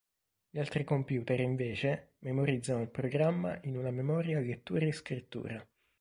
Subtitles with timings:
[0.49, 5.63] Gli altri computer invece memorizzano il programma in una memoria a lettura e scrittura.